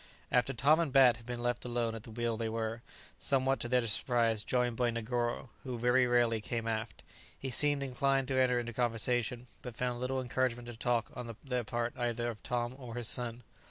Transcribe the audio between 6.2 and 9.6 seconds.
came aft. He seemed inclined to enter into conversation,